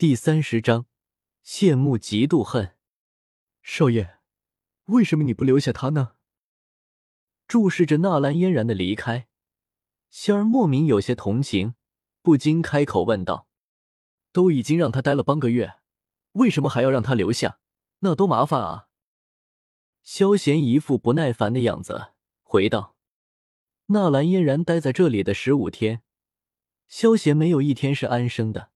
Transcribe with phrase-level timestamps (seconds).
[0.00, 0.86] 第三十章，
[1.44, 2.74] 羡慕嫉妒恨。
[3.60, 4.18] 少爷，
[4.86, 6.12] 为什么你不留下他呢？
[7.46, 9.28] 注视着纳兰嫣然的离开，
[10.08, 11.74] 仙儿莫名有些同情，
[12.22, 13.46] 不禁开口问道
[14.32, 15.74] ：“都已经让他待了半个月，
[16.32, 17.60] 为什么还要让他留下？
[17.98, 18.88] 那多麻烦啊！”
[20.02, 22.96] 萧贤一副不耐烦的样子，回道
[23.92, 26.00] ：“纳兰嫣然待在这里的十五天，
[26.88, 28.70] 萧贤没有一天是安生的。”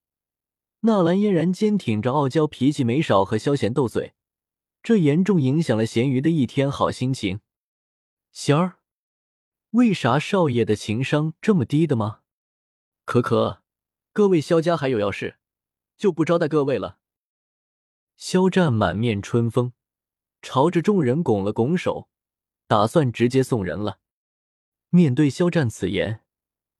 [0.87, 4.13] 纳兰嫣然坚挺着傲娇脾气，没少和萧贤斗嘴，
[4.83, 7.41] 这严重影响了咸鱼的一天好心情。
[8.33, 8.77] 贤儿，
[9.71, 12.21] 为啥少爷的情商这么低的吗？
[13.07, 13.63] 可可，
[14.13, 15.39] 各位萧家还有要事，
[15.97, 16.99] 就不招待各位了。
[18.19, 19.73] 肖战满面春风，
[20.43, 22.11] 朝着众人拱了拱手，
[22.67, 24.01] 打算直接送人了。
[24.91, 26.21] 面对肖战此言，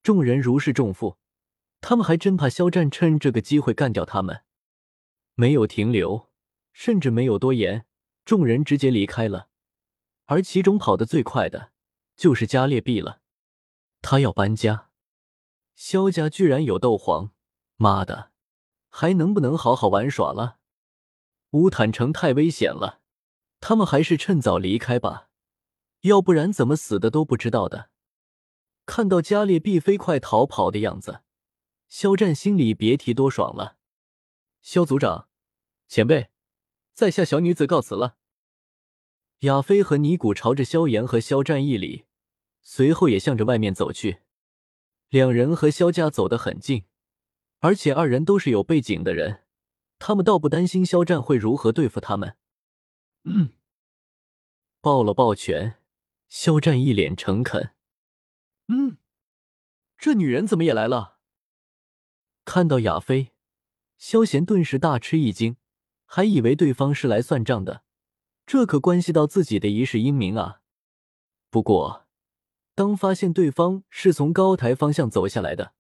[0.03, 1.17] 众人如释重负。
[1.87, 4.41] 他们还真怕肖战趁这个机会干掉他们，
[5.35, 6.31] 没有停留，
[6.73, 7.85] 甚至没有多言，
[8.25, 9.49] 众人直接离开了。
[10.25, 11.73] 而其中跑得最快的
[12.17, 13.21] 就是加列毕了，
[14.01, 14.89] 他要搬家。
[15.75, 17.33] 肖家居然有斗皇，
[17.77, 18.31] 妈的，
[18.89, 20.57] 还能不能好好玩耍了？
[21.51, 23.03] 乌坦城太危险了，
[23.61, 25.29] 他们还是趁早离开吧，
[26.01, 27.91] 要不然怎么死的都不知道的。
[28.87, 31.24] 看到加列毕飞快逃跑的样子。
[31.95, 33.77] 肖战心里别提多爽了。
[34.61, 35.29] 肖组长，
[35.87, 36.29] 前辈，
[36.93, 38.17] 在下小女子告辞了。
[39.43, 42.07] 亚飞和尼古朝着萧炎和肖战一礼，
[42.63, 44.23] 随后也向着外面走去。
[45.09, 46.87] 两人和萧家走得很近，
[47.61, 49.45] 而且二人都是有背景的人，
[50.01, 52.37] 他们倒不担心肖战会如何对付他们。
[53.23, 53.51] 嗯，
[54.81, 55.79] 抱了抱拳，
[56.29, 57.73] 肖战一脸诚恳。
[58.67, 58.97] 嗯，
[59.97, 61.14] 这女人怎么也来了？
[62.45, 63.33] 看到亚飞，
[63.97, 65.57] 萧贤顿时大吃一惊，
[66.05, 67.83] 还以为对方是来算账的，
[68.47, 70.61] 这可关系到自己的一世英名啊！
[71.49, 72.07] 不过，
[72.75, 75.75] 当发现对方是从高台方向走下来的，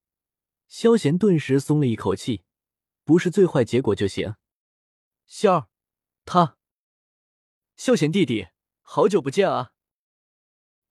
[0.67, 2.45] 萧贤顿时松了一口气，
[3.05, 4.37] 不是最坏结果就行。
[5.27, 5.69] 仙儿，
[6.25, 6.57] 他，
[7.77, 8.49] 萧贤弟弟，
[8.81, 9.73] 好久不见啊！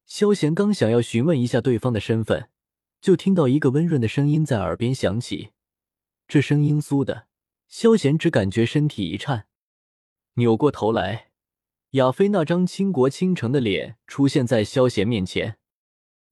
[0.05, 2.49] 萧贤刚想要询问一下对方的身份，
[3.01, 5.52] 就听到一个温润的声音在耳边响起。
[6.27, 7.27] 这声音酥的，
[7.67, 9.47] 萧贤只感觉身体一颤，
[10.33, 11.31] 扭过头来，
[11.91, 15.59] 亚飞那张倾国倾城的脸出现在萧贤面前。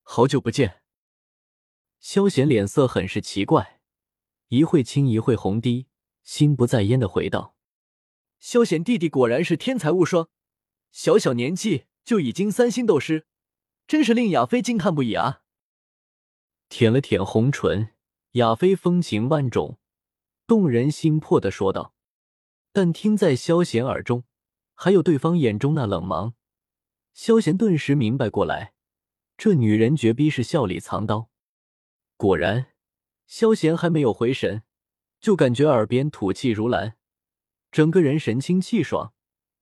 [0.02, 0.82] 好久不见。
[2.00, 3.80] 萧贤脸色很是奇怪，
[4.48, 5.86] 一会青一会红的，
[6.24, 7.54] 心不在焉的回道
[8.40, 10.28] ：“萧贤弟弟果然是天才无双，
[10.90, 13.28] 小小年纪就已经三星斗师，
[13.86, 15.42] 真是令亚飞惊叹不已啊！”
[16.68, 17.94] 舔了舔红唇，
[18.32, 19.78] 亚飞风情万种。
[20.46, 21.94] 动人心魄的说道，
[22.72, 24.24] 但听在萧贤耳中，
[24.74, 26.34] 还有对方眼中那冷芒，
[27.14, 28.74] 萧贤顿时明白过来，
[29.36, 31.30] 这女人绝逼是笑里藏刀。
[32.16, 32.72] 果然，
[33.26, 34.62] 萧贤还没有回神，
[35.20, 36.96] 就感觉耳边吐气如兰，
[37.70, 39.14] 整个人神清气爽。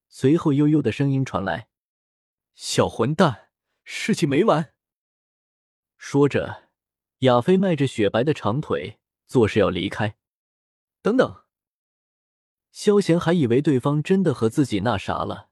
[0.09, 1.69] 随后悠悠的声音传来
[2.55, 3.51] ：“小混蛋，
[3.85, 4.75] 事情没完。”
[5.97, 6.71] 说着，
[7.21, 10.17] 亚飞迈着雪白的长腿，作势要离开。
[11.03, 11.45] 等等，
[12.71, 15.51] 萧贤还以为对方真的和自己那啥了，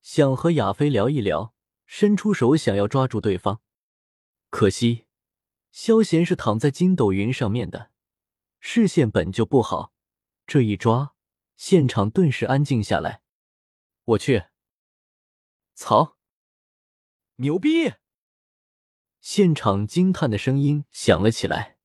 [0.00, 1.54] 想和亚飞聊一聊，
[1.86, 3.60] 伸出手想要抓住对方。
[4.50, 5.06] 可惜，
[5.70, 7.90] 萧贤是躺在筋斗云上面的，
[8.58, 9.92] 视线本就不好，
[10.46, 11.14] 这一抓，
[11.56, 13.22] 现场顿时安静下来。
[14.04, 14.46] 我去，
[15.74, 16.18] 操，
[17.36, 17.94] 牛逼！
[19.20, 21.78] 现场惊叹的声音响了起来。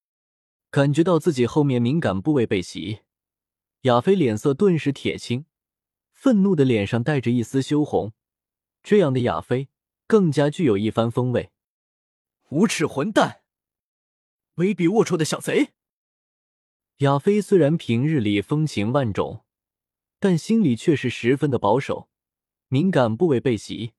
[0.78, 3.00] 感觉到自己后面敏感部位被袭，
[3.82, 5.48] 亚飞脸色顿时铁青，
[6.12, 8.14] 愤怒的脸上带着一丝羞红。
[8.84, 9.70] 这样的亚飞
[10.06, 11.50] 更加具有一番风味。
[12.50, 13.42] 无耻混蛋，
[14.56, 15.70] 卑鄙龌龊的小贼！
[16.98, 19.44] 亚飞虽然平日里风情万种，
[20.20, 22.08] 但心里却是十分的保守。
[22.68, 23.94] 敏感部位被袭，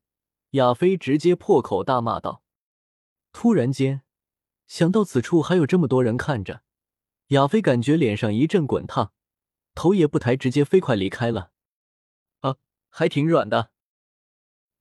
[0.50, 2.44] 亚飞直接破口大骂道。
[3.32, 4.02] 突然间。
[4.68, 6.62] 想到此处还有这么多人看着，
[7.28, 9.12] 亚飞感觉脸上一阵滚烫，
[9.74, 11.52] 头也不抬，直接飞快离开了。
[12.40, 12.56] 啊，
[12.88, 13.70] 还挺软的。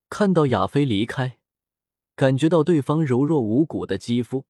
[0.10, 1.40] 看到亚飞离开，
[2.16, 4.46] 感觉到对方柔弱无骨的肌肤，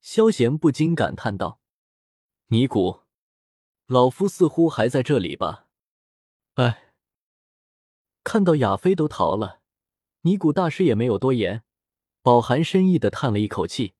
[0.00, 1.60] 萧贤不禁感叹道
[2.48, 3.02] ：“尼古，
[3.86, 5.68] 老夫似乎还在这里吧？”
[6.54, 6.92] 哎，
[8.24, 9.60] 看到亚飞都逃了，
[10.22, 11.62] 尼古大师也没有多言，
[12.20, 13.94] 饱含深意的叹了一口气。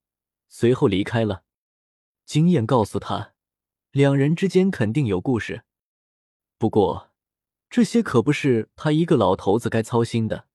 [0.49, 1.45] 随后离开了。
[2.25, 3.35] 经验告诉他，
[3.91, 5.65] 两人之间肯定有故事。
[6.59, 7.11] 不过，
[7.69, 10.47] 这些可不是他一个老头子该操心的。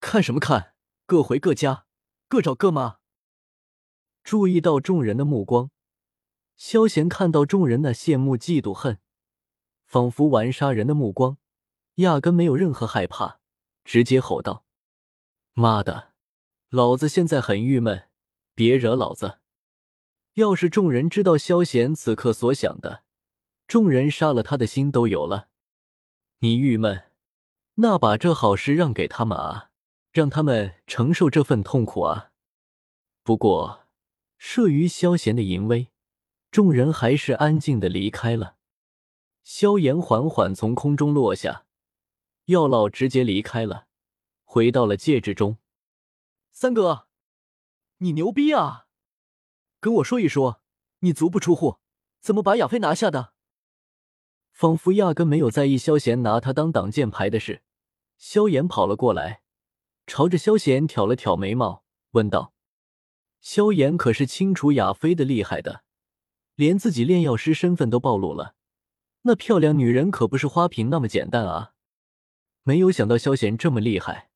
[0.00, 0.74] 看什么看？
[1.06, 1.86] 各回各家，
[2.28, 2.98] 各找各妈。
[4.22, 5.70] 注意到众人的目光，
[6.56, 9.00] 萧贤看到众人那羡慕、嫉妒、恨，
[9.86, 11.38] 仿佛玩杀人的目光，
[11.94, 13.40] 压根没有任何害怕，
[13.84, 14.66] 直接吼道
[15.54, 16.12] ：“妈的，
[16.68, 18.08] 老子现在很郁闷，
[18.54, 19.38] 别惹老子！”
[20.38, 23.02] 要是众人知道萧贤此刻所想的，
[23.66, 25.48] 众人杀了他的心都有了。
[26.38, 27.10] 你郁闷，
[27.74, 29.70] 那把这好事让给他们啊，
[30.12, 32.30] 让他们承受这份痛苦啊。
[33.24, 33.86] 不过，
[34.38, 35.88] 慑于萧贤的淫威，
[36.52, 38.54] 众人还是安静的离开了。
[39.42, 41.66] 萧炎缓缓从空中落下，
[42.44, 43.88] 药老直接离开了，
[44.44, 45.58] 回到了戒指中。
[46.52, 47.08] 三哥，
[47.96, 48.84] 你牛逼啊！
[49.80, 50.60] 跟我说一说，
[51.00, 51.76] 你足不出户
[52.20, 53.32] 怎么把亚飞拿下的？
[54.50, 57.62] 仿佛压根没有在意萧贤拿他当挡箭牌的事。
[58.16, 59.42] 萧炎跑了过来，
[60.04, 62.52] 朝着萧贤挑了挑眉毛，问道
[63.40, 65.84] ：“萧炎可是清楚亚飞的厉害的，
[66.56, 68.56] 连自己炼药师身份都暴露了，
[69.22, 71.74] 那漂亮女人可不是花瓶那么简单啊！
[72.64, 74.30] 没有想到萧贤这么厉害，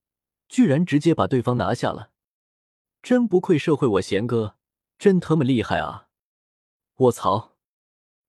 [0.49, 2.13] 居然直接把对方拿下了，
[3.03, 4.55] 真不愧社会我贤哥。”
[5.03, 6.09] 真他妈厉害啊！
[6.99, 7.59] 卧槽！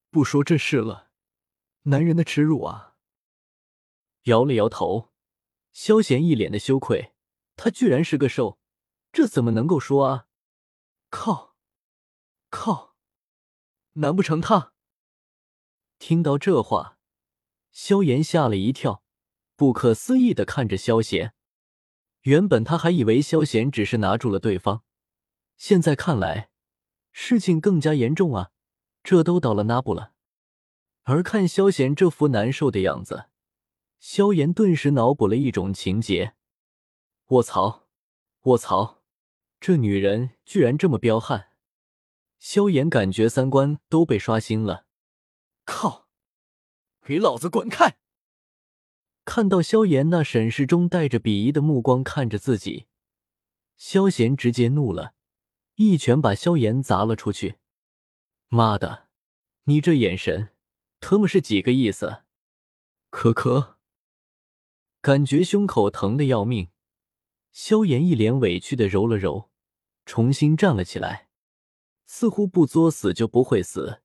[0.09, 1.11] 不说这事了，
[1.83, 2.95] 男人的耻辱啊！
[4.23, 5.13] 摇了摇头，
[5.71, 7.13] 萧贤一脸的羞愧，
[7.55, 8.57] 他居然是个兽，
[9.11, 10.27] 这怎么能够说啊？
[11.11, 11.55] 靠！
[12.49, 12.95] 靠！
[13.91, 14.73] 难不成他？
[15.99, 16.97] 听到这话，
[17.69, 19.03] 萧炎吓了一跳，
[19.55, 21.35] 不可思议的看着萧贤。
[22.21, 24.83] 原本他还以为萧贤只是拿住了对方，
[25.55, 26.49] 现在看来。
[27.13, 28.51] 事情更加严重啊！
[29.03, 30.13] 这都到了那步了。
[31.03, 33.27] 而看萧贤这副难受的样子，
[33.99, 36.33] 萧炎顿时脑补了一种情节：
[37.27, 37.87] 卧槽，
[38.41, 39.03] 卧槽，
[39.59, 41.49] 这女人居然这么彪悍！
[42.39, 44.85] 萧炎感觉三观都被刷新了。
[45.65, 46.07] 靠！
[47.05, 47.97] 给老子滚开！
[49.23, 52.87] 看到萧炎那审视中带着鄙夷的目光看着自己，
[53.77, 55.13] 萧贤直接怒了。
[55.75, 57.55] 一拳把萧炎砸了出去！
[58.49, 59.07] 妈的，
[59.63, 60.49] 你这眼神，
[60.99, 62.23] 他妈是几个意思？
[63.09, 63.77] 可可，
[65.01, 66.69] 感觉胸口疼的要命。
[67.51, 69.49] 萧炎一脸委屈的揉了揉，
[70.05, 71.29] 重新站了起来，
[72.05, 74.01] 似乎不作死就不会死。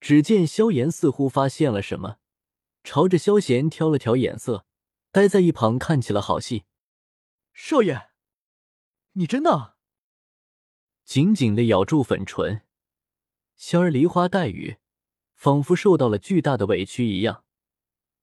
[0.00, 2.18] 只见萧炎似乎发现了什么，
[2.82, 4.66] 朝着萧炎挑了挑眼色，
[5.12, 6.64] 待在一旁看起了好戏。
[7.52, 8.10] 少爷，
[9.12, 9.75] 你真的？
[11.06, 12.62] 紧紧的咬住粉唇，
[13.54, 14.78] 仙儿梨花带雨，
[15.34, 17.44] 仿佛受到了巨大的委屈一样，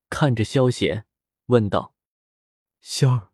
[0.09, 1.05] 看着萧贤
[1.45, 1.95] 问道
[2.81, 3.29] ：“仙儿，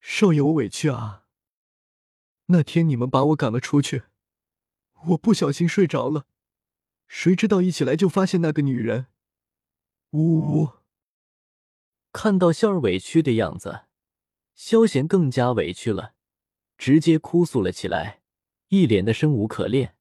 [0.00, 1.26] 少爷，我委屈啊。
[2.46, 4.04] 那天你们把我赶了出去，
[5.08, 6.24] 我不小心睡着了，
[7.06, 9.08] 谁知道一起来就发现那个女人。
[10.12, 10.70] 呜呜！”
[12.12, 13.82] 看到仙儿委屈的样子，
[14.54, 16.14] 萧贤更加委屈了，
[16.78, 18.19] 直接哭诉了起来。
[18.70, 19.96] 一脸的生无可恋，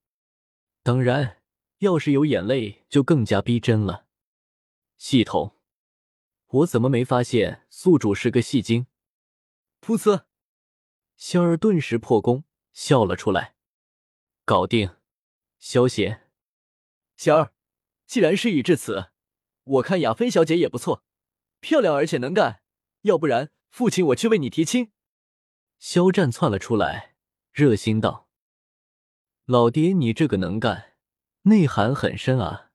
[0.84, 1.42] 当然，
[1.80, 4.06] 要是有眼泪就更加逼真了。
[4.96, 5.56] 系统，
[6.46, 8.86] 我怎么没发现宿主是个戏精？
[9.82, 10.26] 噗呲，
[11.16, 13.56] 仙儿顿时破功，笑了出来。
[14.46, 14.98] 搞定，
[15.58, 16.30] 萧贤。
[17.16, 17.54] 仙儿，
[18.06, 19.10] 既然事已至此，
[19.64, 21.04] 我看雅菲小姐也不错，
[21.60, 22.62] 漂亮而且能干，
[23.02, 24.92] 要不然父亲我去为你提亲。
[25.80, 27.16] 肖战窜了出来，
[27.52, 28.29] 热心道。
[29.50, 30.92] 老爹，你这个能干，
[31.42, 32.69] 内涵很深啊。